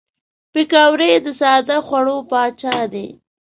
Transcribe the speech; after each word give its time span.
پکورې 0.53 1.11
د 1.25 1.27
ساده 1.39 1.77
خوړو 1.87 2.17
پاچا 2.29 2.77
دي 2.93 3.07